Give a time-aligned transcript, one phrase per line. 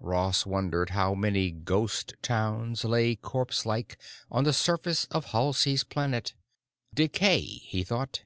[0.00, 3.94] Ross wondered how many Ghost Towns lay corpselike
[4.28, 6.34] on the surface of Halsey's Planet.
[6.92, 8.24] Decay, he thought.